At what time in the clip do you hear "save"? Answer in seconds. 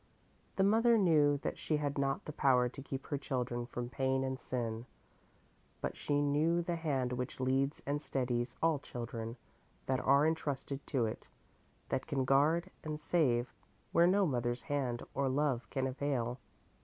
12.99-13.53